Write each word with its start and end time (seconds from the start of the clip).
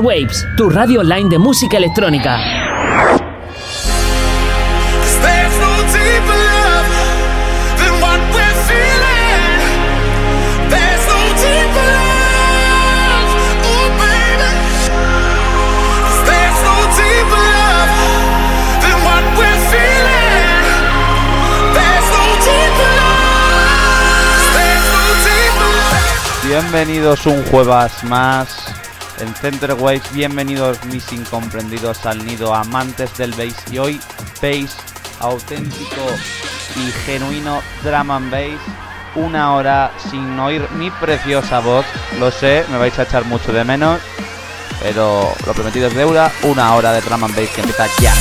Waves, 0.00 0.46
tu 0.56 0.68
radio 0.68 1.00
online 1.00 1.28
de 1.28 1.38
música 1.38 1.76
electrónica. 1.76 2.38
Bienvenidos 26.46 27.26
un 27.26 27.42
jueves 27.44 28.04
más 28.04 28.65
en 29.18 29.34
Center 29.34 29.74
Waves. 29.74 30.12
Bienvenidos 30.12 30.82
mis 30.86 31.12
incomprendidos 31.12 32.04
al 32.06 32.24
nido 32.24 32.54
amantes 32.54 33.16
del 33.16 33.32
bass 33.32 33.54
y 33.70 33.78
hoy 33.78 34.00
bass 34.42 34.76
auténtico 35.20 36.02
y 36.76 36.90
genuino 37.04 37.62
drum 37.82 38.10
and 38.10 38.30
bass. 38.30 38.60
Una 39.14 39.54
hora 39.54 39.92
sin 40.10 40.38
oír 40.38 40.68
mi 40.72 40.90
preciosa 40.90 41.60
voz. 41.60 41.86
Lo 42.18 42.30
sé, 42.30 42.64
me 42.70 42.78
vais 42.78 42.98
a 42.98 43.04
echar 43.04 43.24
mucho 43.24 43.52
de 43.52 43.64
menos, 43.64 44.00
pero 44.82 45.32
lo 45.46 45.52
prometido 45.54 45.88
es 45.88 45.94
deuda. 45.94 46.30
Una 46.42 46.74
hora 46.74 46.92
de 46.92 47.00
drum 47.00 47.24
and 47.24 47.36
bass 47.36 47.50
que 47.50 47.60
empieza 47.60 47.86
ya. 48.00 48.14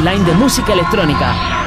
Online 0.00 0.24
de 0.24 0.32
música 0.32 0.72
electrónica. 0.72 1.59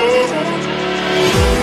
Soul. 0.00 1.59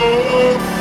Thank 0.00 0.74
you. 0.74 0.79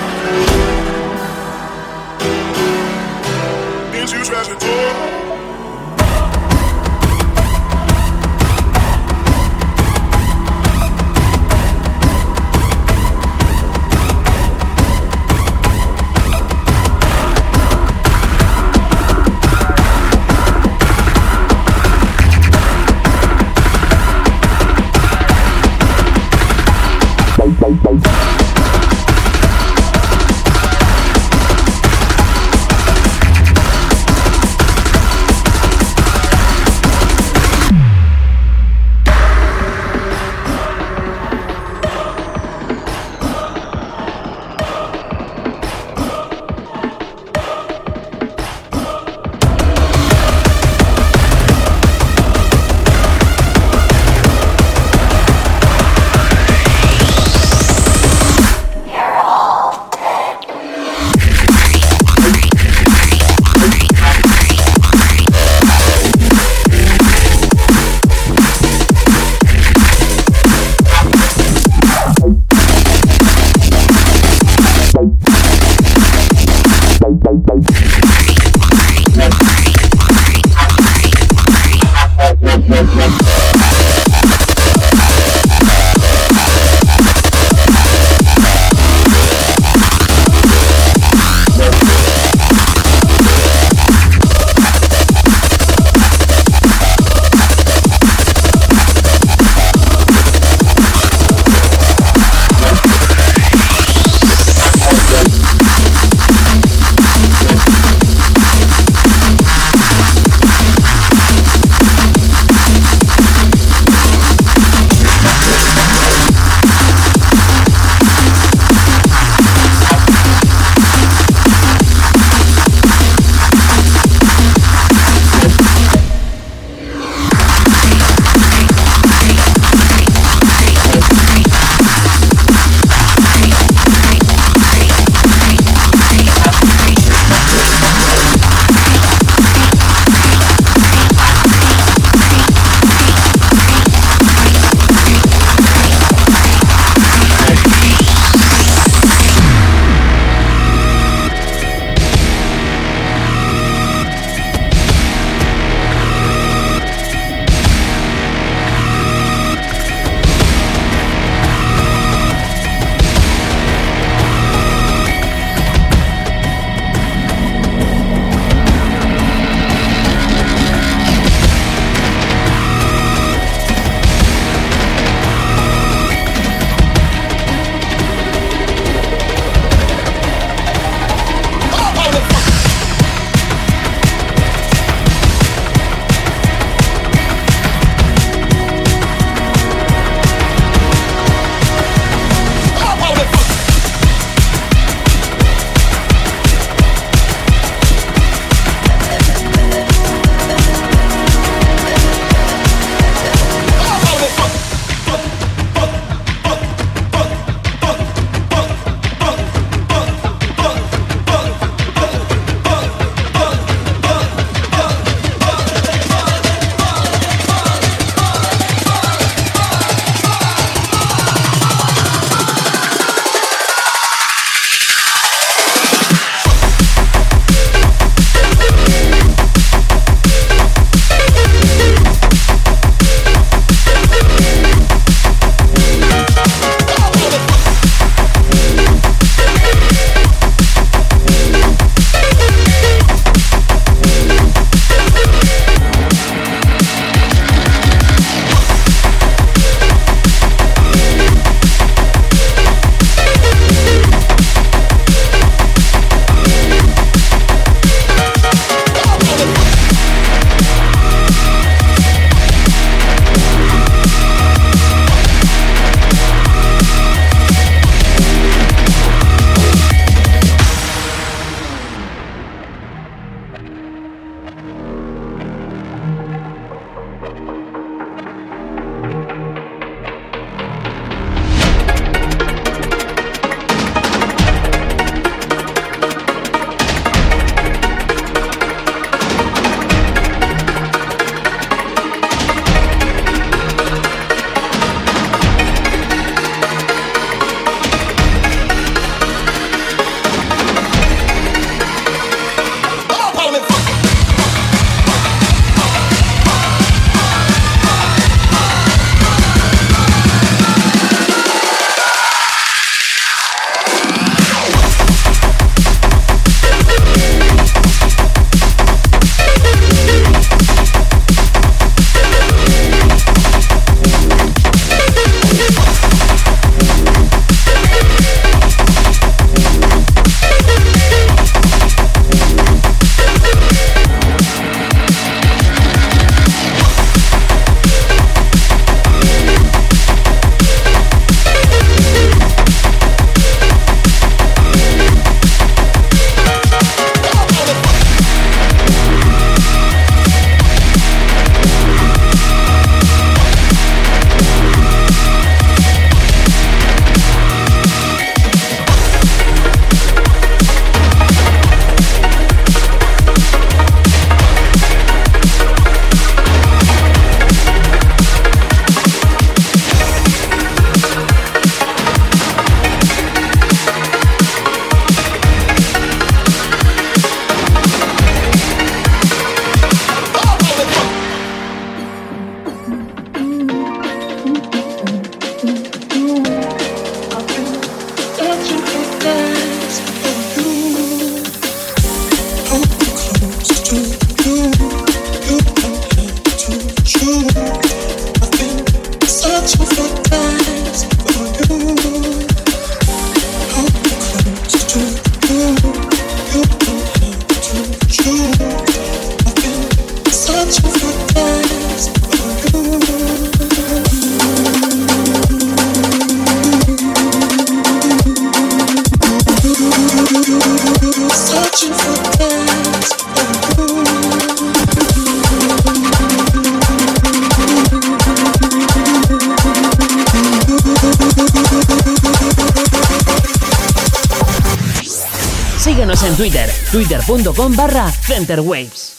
twitter.com 437.50 437.76
barra 437.76 438.12
centerwaves. 438.28 439.19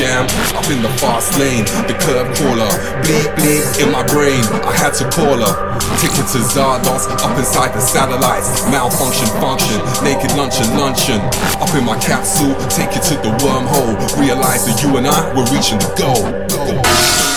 jam. 0.00 0.24
Up 0.56 0.64
in 0.72 0.80
the 0.80 0.88
fast 0.96 1.36
lane, 1.38 1.64
the 1.84 1.96
curb 2.00 2.32
caller. 2.40 2.72
Bleep 3.04 3.28
bleep 3.36 3.64
in 3.84 3.92
my 3.92 4.04
brain. 4.08 4.40
I 4.64 4.72
had 4.72 4.96
to 5.00 5.04
call 5.12 5.36
her. 5.36 5.54
Take 6.00 6.16
it 6.16 6.26
to 6.32 6.40
Zardos, 6.40 7.04
up 7.20 7.36
inside 7.36 7.74
the 7.74 7.80
satellites. 7.80 8.64
Malfunction, 8.72 9.28
function, 9.44 9.78
naked 10.02 10.32
luncheon, 10.36 10.68
luncheon. 10.80 11.20
Up 11.60 11.72
in 11.76 11.84
my 11.84 11.98
capsule, 12.00 12.54
take 12.72 12.96
it 12.96 13.04
to 13.12 13.14
the 13.20 13.32
wormhole. 13.44 13.94
Realize 14.18 14.64
that 14.64 14.82
you 14.82 14.96
and 14.96 15.06
I 15.06 15.20
were 15.36 15.44
reaching 15.52 15.78
the 15.78 15.92
goal. 16.00 17.29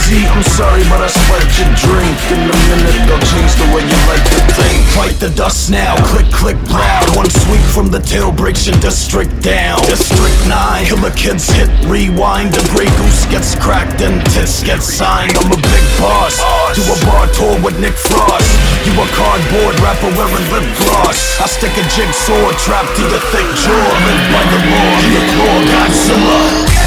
Dizzy, 0.00 0.24
I'm 0.26 0.42
sorry, 0.42 0.82
but 0.88 1.00
I 1.04 1.08
spiked 1.08 1.60
your 1.60 1.68
drink. 1.76 2.16
In 2.32 2.40
a 2.48 2.56
minute, 2.72 3.04
they'll 3.04 3.26
change 3.28 3.52
the 3.60 3.68
way 3.74 3.82
you 3.84 4.00
like 4.08 4.24
to 4.32 4.40
think. 4.56 4.78
Fight 4.96 5.16
the 5.20 5.30
dust 5.30 5.70
now, 5.70 5.96
click, 6.08 6.28
click, 6.32 6.56
loud. 6.70 7.16
One 7.16 7.28
sweep 7.28 7.60
from 7.74 7.90
the 7.90 8.00
tail 8.00 8.32
breaks 8.32 8.66
your 8.66 8.76
district 8.80 9.42
down. 9.42 9.80
District 9.84 10.36
9, 10.48 10.86
killer 10.86 11.12
kids 11.12 11.48
hit 11.48 11.68
rewind. 11.84 12.52
The 12.54 12.64
Grey 12.72 12.88
Goose 12.96 13.26
gets 13.28 13.54
cracked 13.54 14.00
and 14.00 14.24
tits 14.32 14.62
get 14.64 14.80
signed. 14.80 15.36
I'm 15.36 15.52
a 15.52 15.60
big 15.60 15.84
boss. 16.00 16.38
Do 16.74 16.82
a 16.86 16.96
bar 17.04 17.26
tour 17.36 17.60
with 17.60 17.76
Nick 17.80 17.94
Frost. 17.94 18.48
You 18.88 18.96
a 18.96 19.06
cardboard 19.12 19.76
rapper 19.84 20.10
wearing 20.16 20.46
lip 20.48 20.66
gloss. 20.80 21.40
I 21.40 21.46
stick 21.46 21.74
a 21.76 21.84
jigsaw 21.92 22.52
trapped 22.64 22.96
to 22.96 23.02
your 23.04 23.22
thick 23.34 23.48
jaw. 23.58 23.86
Live 24.06 24.24
by 24.32 24.44
the 24.48 24.60
law, 24.64 24.92
your 25.12 25.26
claw, 25.34 25.56
Godzilla. 25.68 26.79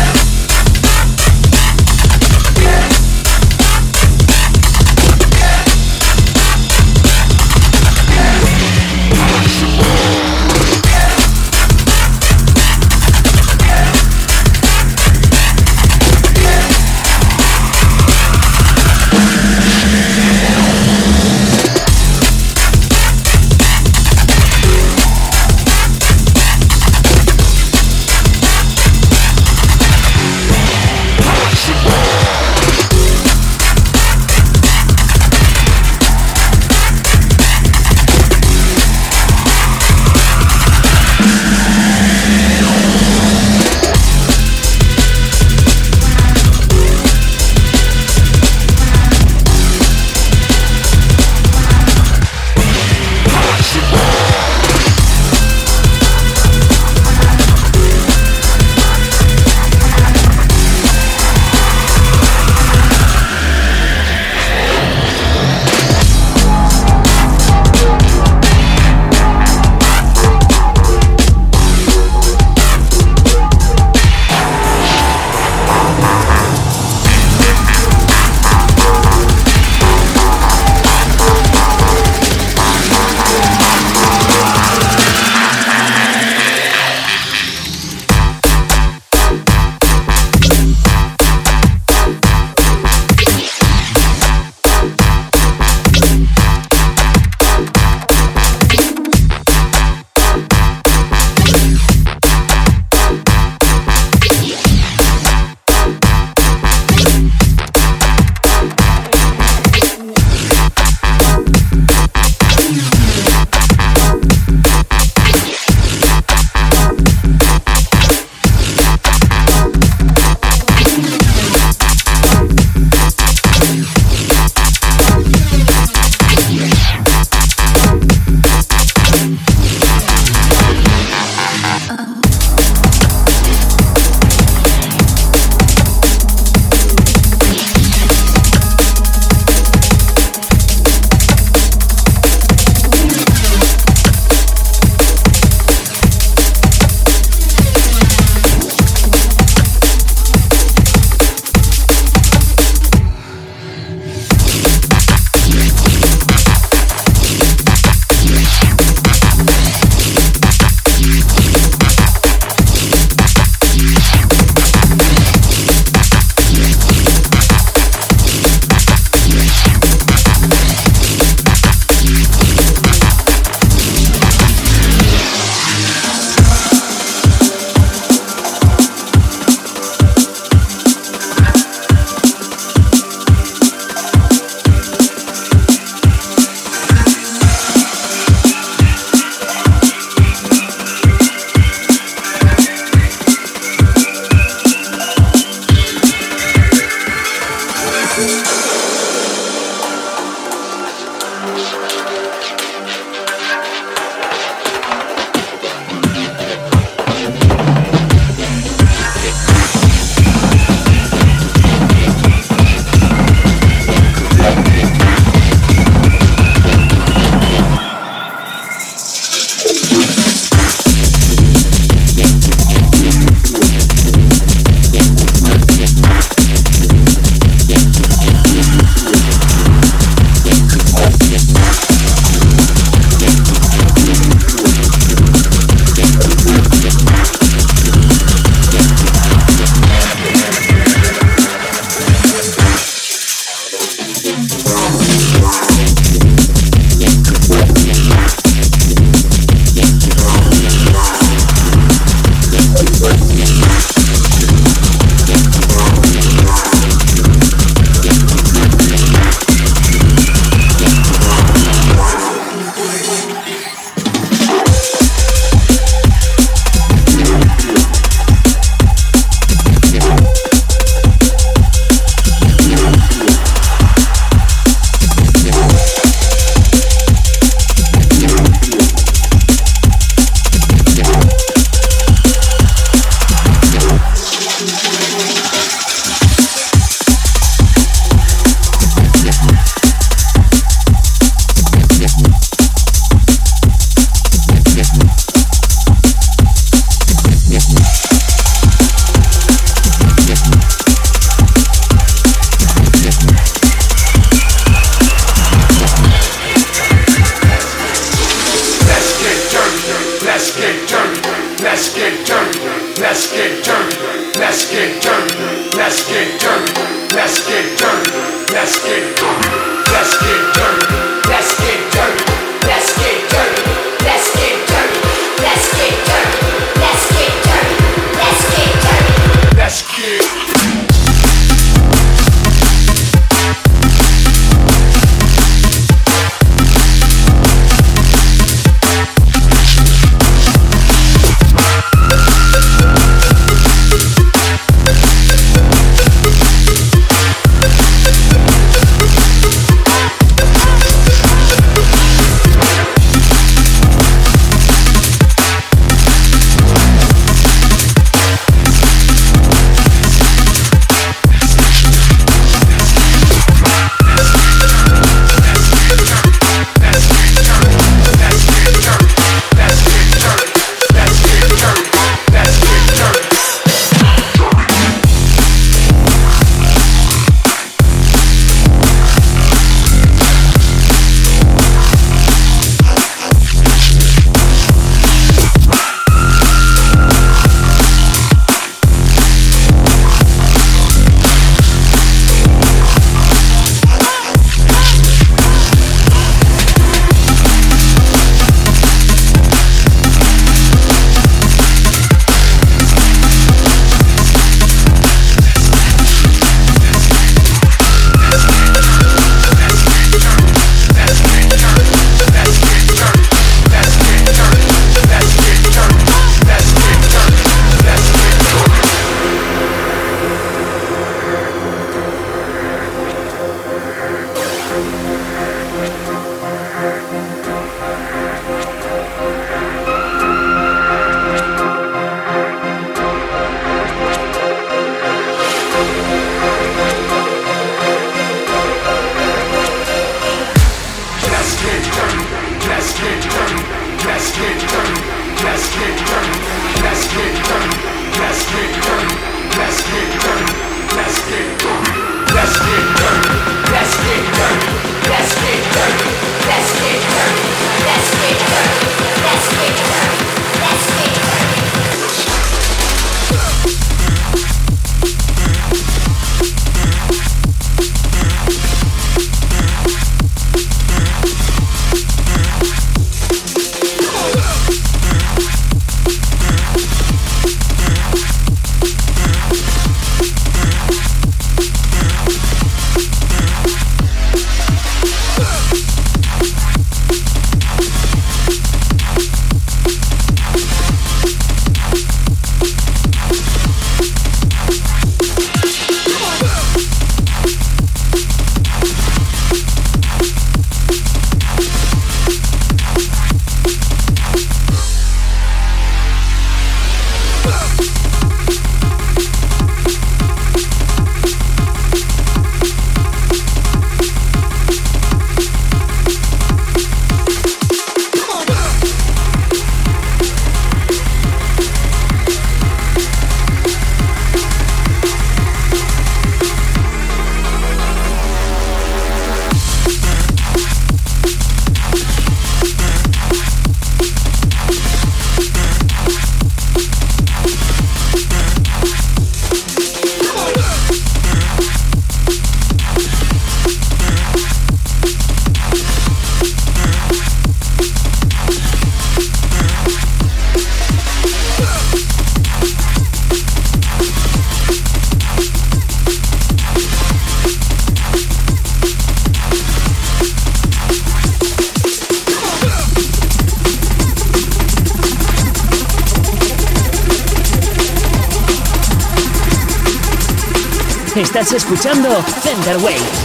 Escuchando 571.55 572.09
Center 572.41 572.77
Wave. 572.77 573.22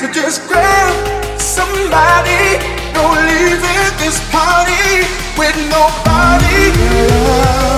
So 0.00 0.10
just 0.10 0.48
grab 0.48 1.38
somebody. 1.38 2.56
No 2.94 3.12
leaving 3.28 3.98
this 3.98 4.18
party 4.32 5.04
with 5.36 5.54
nobody. 5.68 7.69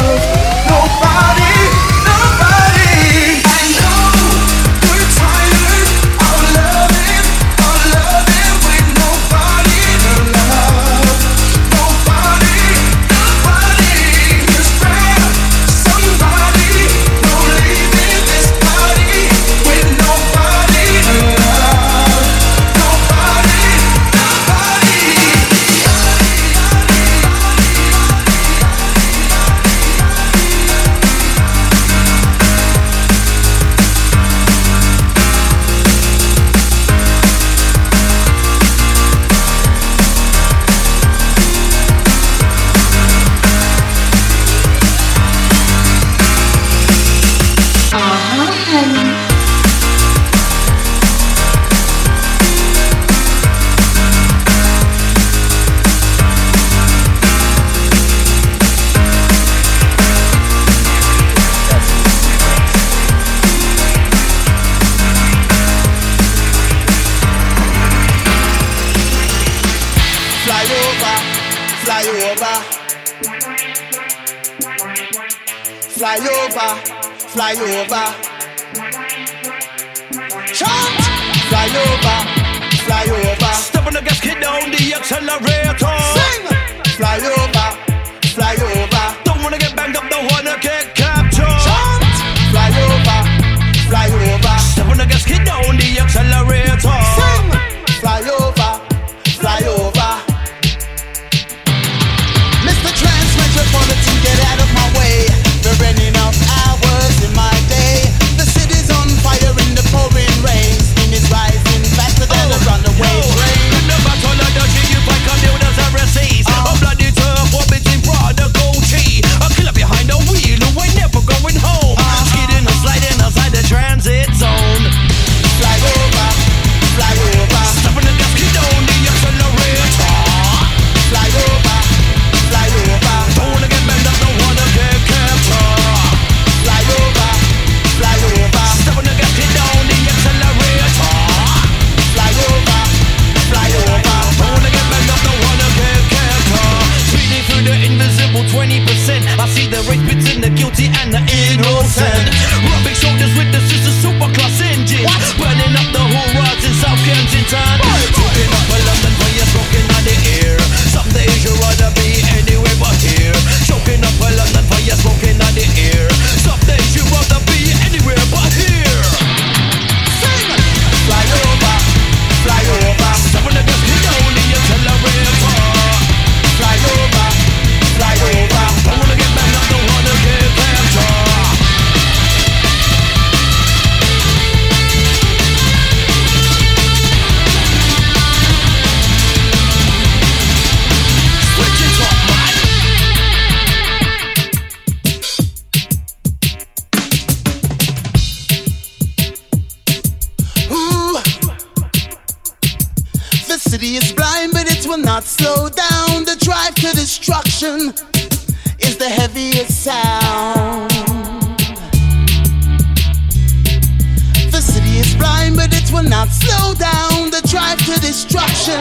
will 216.02 216.10
not 216.10 216.28
slow 216.28 216.74
down. 216.74 217.30
The 217.30 217.42
drive 217.48 217.78
to 217.78 218.00
destruction 218.00 218.80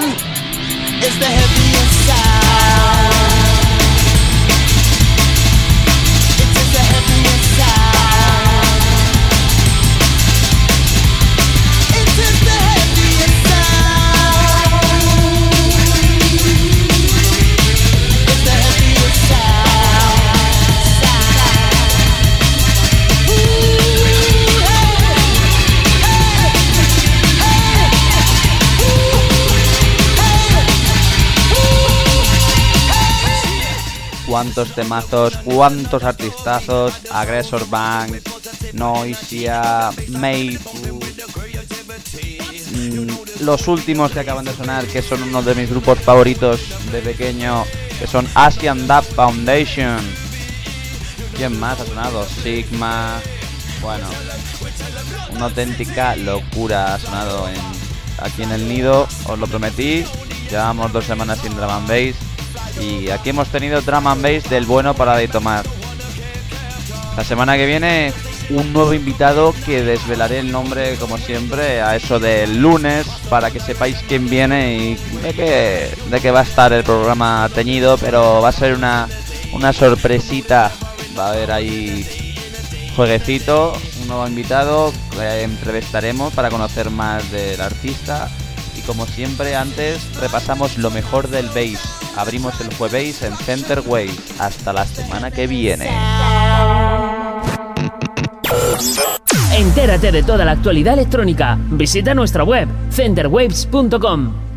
is 1.04 1.20
the 1.20 1.26
heaviest 1.26 2.08
sound. 2.08 3.41
cuántos 34.42 34.74
temazos, 34.74 35.38
cuántos 35.46 36.04
artistazos, 36.04 36.94
Aggressor 37.12 37.70
Bank, 37.70 38.16
Noisia, 38.74 39.92
Mayfu, 40.08 41.00
mm, 42.72 43.42
los 43.42 43.68
últimos 43.68 44.12
que 44.12 44.22
acaban 44.22 44.44
de 44.44 44.56
sonar, 44.56 44.88
que 44.88 45.04
son 45.04 45.22
uno 45.22 45.44
de 45.44 45.54
mis 45.54 45.70
grupos 45.70 46.00
favoritos 46.00 46.60
de 46.92 47.02
pequeño, 47.04 47.66
que 48.00 48.08
son 48.08 48.28
Asian 48.34 48.88
Dub 48.88 49.04
Foundation. 49.16 50.00
¿Quién 51.38 51.60
más 51.60 51.80
ha 51.80 51.86
sonado? 51.86 52.26
Sigma. 52.26 53.22
Bueno, 53.80 54.08
una 55.36 55.46
auténtica 55.46 56.16
locura 56.16 56.96
ha 56.96 57.00
sonado 57.00 57.48
aquí 58.18 58.42
en 58.42 58.52
el 58.54 58.68
nido, 58.68 59.08
os 59.26 59.38
lo 59.38 59.46
prometí. 59.46 60.04
Llevamos 60.50 60.92
dos 60.92 61.06
semanas 61.06 61.38
sin 61.44 61.56
drum 61.56 61.70
and 61.70 61.88
bass 61.88 62.31
y 62.80 63.10
aquí 63.10 63.30
hemos 63.30 63.48
tenido 63.50 63.82
drum 63.82 64.08
and 64.08 64.22
bass 64.22 64.50
del 64.50 64.66
bueno 64.66 64.94
para 64.94 65.18
de 65.18 65.28
tomar. 65.28 65.66
La 67.18 67.24
semana 67.24 67.58
que 67.58 67.66
viene 67.66 68.14
un 68.50 68.74
nuevo 68.74 68.94
invitado 68.94 69.54
que 69.66 69.84
desvelaré 69.84 70.40
el 70.40 70.52
nombre 70.52 70.96
como 70.96 71.18
siempre 71.18 71.82
a 71.82 71.96
eso 71.96 72.20
del 72.20 72.62
lunes 72.62 73.08
para 73.30 73.52
que 73.52 73.60
sepáis 73.60 73.98
quién 74.08 74.30
viene 74.30 74.76
y 74.76 74.96
de 75.22 75.34
qué, 75.34 75.90
de 76.10 76.20
qué 76.20 76.32
va 76.32 76.42
a 76.42 76.44
estar 76.44 76.74
el 76.74 76.84
programa 76.84 77.50
teñido, 77.54 77.98
pero 77.98 78.42
va 78.42 78.50
a 78.50 78.54
ser 78.54 78.74
una, 78.74 79.08
una 79.54 79.74
sorpresita. 79.74 80.72
Va 81.18 81.28
a 81.28 81.32
haber 81.32 81.52
ahí 81.52 82.06
jueguecito, 82.96 83.74
un 84.02 84.08
nuevo 84.08 84.28
invitado 84.28 84.94
entrevistaremos 85.20 86.34
para 86.34 86.50
conocer 86.50 86.90
más 86.90 87.32
del 87.32 87.62
artista 87.62 88.30
y 88.78 88.82
como 88.82 89.06
siempre 89.06 89.56
antes 89.56 90.02
repasamos 90.16 90.78
lo 90.78 90.90
mejor 90.90 91.30
del 91.30 91.48
bass 91.50 92.01
Abrimos 92.16 92.60
el 92.62 92.74
jueves 92.76 93.22
en 93.24 93.36
Center 93.38 93.82
Wave. 93.86 94.12
Hasta 94.40 94.74
la 94.74 94.86
semana 94.86 95.32
que 95.32 95.48
viene. 95.48 95.90
Entérate 99.54 100.12
de 100.12 100.24
toda 100.24 100.46
la 100.46 100.52
actualidad 100.52 100.94
electrónica. 100.94 101.58
Visita 101.70 102.14
nuestra 102.14 102.44
web, 102.44 102.68
centerwaves.com. 102.92 104.51